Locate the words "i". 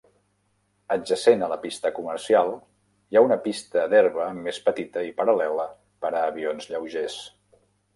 5.13-5.17